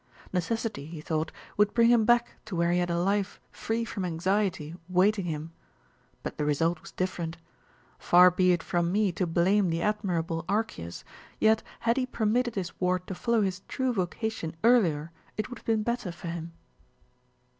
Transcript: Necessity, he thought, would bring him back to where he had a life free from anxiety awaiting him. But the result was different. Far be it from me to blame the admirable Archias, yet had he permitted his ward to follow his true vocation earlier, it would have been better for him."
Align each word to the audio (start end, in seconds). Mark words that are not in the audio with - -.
Necessity, 0.33 0.87
he 0.87 0.99
thought, 0.99 1.31
would 1.57 1.75
bring 1.75 1.89
him 1.89 2.05
back 2.05 2.33
to 2.45 2.55
where 2.55 2.71
he 2.71 2.79
had 2.79 2.89
a 2.89 2.97
life 2.97 3.39
free 3.51 3.85
from 3.85 4.03
anxiety 4.03 4.73
awaiting 4.89 5.25
him. 5.25 5.51
But 6.23 6.39
the 6.39 6.43
result 6.43 6.81
was 6.81 6.91
different. 6.91 7.37
Far 7.99 8.31
be 8.31 8.51
it 8.51 8.63
from 8.63 8.91
me 8.91 9.11
to 9.11 9.27
blame 9.27 9.69
the 9.69 9.83
admirable 9.83 10.43
Archias, 10.49 11.03
yet 11.39 11.61
had 11.81 11.97
he 11.97 12.07
permitted 12.07 12.55
his 12.55 12.73
ward 12.81 13.05
to 13.05 13.13
follow 13.13 13.41
his 13.43 13.61
true 13.67 13.93
vocation 13.93 14.55
earlier, 14.63 15.11
it 15.37 15.49
would 15.51 15.59
have 15.59 15.67
been 15.67 15.83
better 15.83 16.11
for 16.11 16.29
him." 16.29 16.53